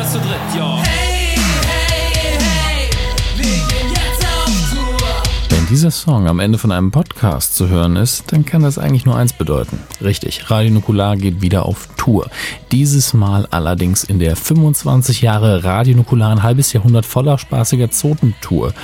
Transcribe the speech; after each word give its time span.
Bara 0.00 0.08
så 0.08 0.18
ja. 0.56 0.76
Hey! 0.76 1.09
Dieser 5.70 5.92
Song 5.92 6.26
am 6.26 6.40
Ende 6.40 6.58
von 6.58 6.72
einem 6.72 6.90
Podcast 6.90 7.54
zu 7.54 7.68
hören 7.68 7.94
ist, 7.94 8.32
dann 8.32 8.44
kann 8.44 8.62
das 8.62 8.76
eigentlich 8.76 9.06
nur 9.06 9.14
eins 9.14 9.32
bedeuten. 9.32 9.78
Richtig, 10.02 10.50
Radio 10.50 10.72
Nukular 10.72 11.16
geht 11.16 11.42
wieder 11.42 11.64
auf 11.64 11.88
Tour. 11.96 12.28
Dieses 12.72 13.14
Mal 13.14 13.46
allerdings 13.52 14.02
in 14.02 14.18
der 14.18 14.34
25 14.34 15.20
Jahre 15.20 15.62
Radio 15.62 15.94
Nukular 15.94 16.32
ein 16.32 16.42
halbes 16.42 16.72
Jahrhundert 16.72 17.06
voller 17.06 17.38
spaßiger 17.38 17.88
Zotentour. 17.92 18.74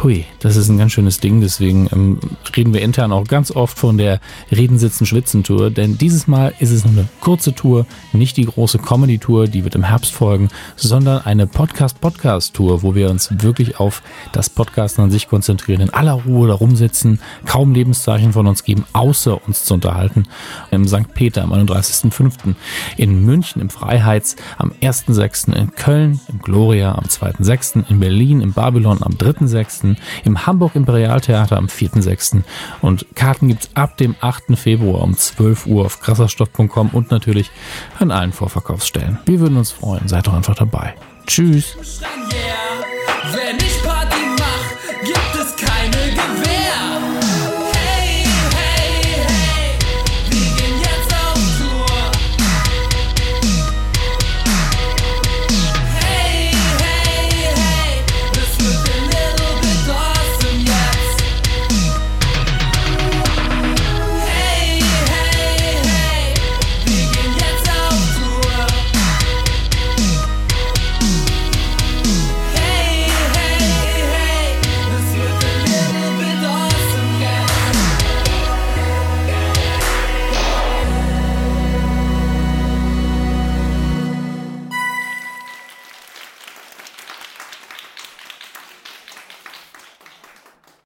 Hui, 0.00 0.26
das 0.38 0.54
ist 0.54 0.68
ein 0.68 0.78
ganz 0.78 0.92
schönes 0.92 1.18
Ding, 1.18 1.40
deswegen 1.40 1.88
ähm, 1.92 2.20
reden 2.56 2.72
wir 2.72 2.82
intern 2.82 3.10
auch 3.10 3.26
ganz 3.26 3.50
oft 3.50 3.76
von 3.76 3.98
der 3.98 4.20
Reden, 4.52 4.78
Sitzen, 4.78 5.06
Schwitzen 5.06 5.42
Tour, 5.42 5.70
denn 5.70 5.98
dieses 5.98 6.28
Mal 6.28 6.54
ist 6.60 6.70
es 6.70 6.84
nur 6.84 6.92
eine 6.92 7.08
kurze 7.20 7.52
Tour, 7.52 7.84
nicht 8.12 8.36
die 8.36 8.44
große 8.44 8.78
Comedy 8.78 9.18
Tour, 9.18 9.48
die 9.48 9.64
wird 9.64 9.74
im 9.74 9.82
Herbst 9.82 10.12
folgen, 10.12 10.50
sondern 10.76 11.22
eine 11.22 11.48
Podcast-Podcast 11.48 12.54
Tour, 12.54 12.84
wo 12.84 12.94
wir 12.94 13.10
uns 13.10 13.28
wirklich 13.42 13.80
auf 13.80 14.02
das 14.30 14.48
Podcasten 14.48 15.02
an 15.02 15.10
sich 15.10 15.26
konzentrieren, 15.26 15.80
in 15.80 15.90
aller 15.90 16.12
Ruhe 16.12 16.27
da 16.46 16.54
rumsitzen, 16.54 17.20
kaum 17.46 17.74
Lebenszeichen 17.74 18.32
von 18.32 18.46
uns 18.46 18.64
geben, 18.64 18.84
außer 18.92 19.46
uns 19.46 19.64
zu 19.64 19.74
unterhalten. 19.74 20.24
Im 20.70 20.86
St. 20.86 21.14
Peter 21.14 21.42
am 21.42 21.52
31.05., 21.52 22.54
in 22.96 23.24
München 23.24 23.60
im 23.60 23.70
Freiheits 23.70 24.36
am 24.56 24.72
1.06., 24.82 25.52
in 25.54 25.74
Köln 25.74 26.20
im 26.28 26.40
Gloria 26.40 26.94
am 26.94 27.04
2.06., 27.04 27.88
in 27.88 28.00
Berlin 28.00 28.40
im 28.40 28.52
Babylon 28.52 29.02
am 29.02 29.12
3.06., 29.12 29.96
im 30.24 30.46
Hamburg 30.46 30.74
Imperialtheater 30.74 31.56
am 31.56 31.66
4.06. 31.66 32.42
und 32.80 33.06
Karten 33.14 33.48
gibt's 33.48 33.70
ab 33.74 33.96
dem 33.96 34.14
8. 34.20 34.56
Februar 34.58 35.02
um 35.02 35.16
12 35.16 35.66
Uhr 35.66 35.86
auf 35.86 36.00
krasserstoff.com 36.00 36.90
und 36.90 37.10
natürlich 37.10 37.50
an 37.98 38.10
allen 38.10 38.32
Vorverkaufsstellen. 38.32 39.18
Wir 39.26 39.40
würden 39.40 39.56
uns 39.56 39.70
freuen, 39.70 40.08
seid 40.08 40.26
doch 40.26 40.34
einfach 40.34 40.54
dabei. 40.54 40.94
Tschüss. 41.26 41.76
Schreien, 41.82 42.28
yeah. 42.32 44.17